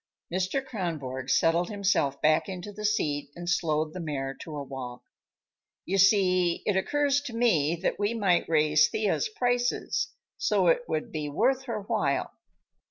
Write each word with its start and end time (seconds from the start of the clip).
Mr. 0.33 0.65
Kronborg 0.65 1.29
settled 1.29 1.69
himself 1.69 2.19
back 2.23 2.49
into 2.49 2.71
the 2.71 2.85
seat 2.85 3.29
and 3.35 3.47
slowed 3.47 3.93
the 3.93 3.99
mare 3.99 4.33
to 4.33 4.55
a 4.57 4.63
walk. 4.63 5.03
"You 5.85 5.99
see, 5.99 6.63
it 6.65 6.75
occurs 6.75 7.21
to 7.21 7.33
me 7.35 7.75
that 7.83 7.99
we 7.99 8.15
might 8.15 8.49
raise 8.49 8.89
Thea's 8.89 9.29
prices, 9.29 10.07
so 10.39 10.69
it 10.69 10.85
would 10.87 11.11
be 11.11 11.29
worth 11.29 11.65
her 11.65 11.81
while. 11.83 12.31